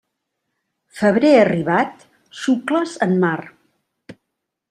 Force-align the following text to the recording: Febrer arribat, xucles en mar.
Febrer 1.01 1.33
arribat, 1.41 2.07
xucles 2.41 2.97
en 3.09 3.15
mar. 3.27 3.37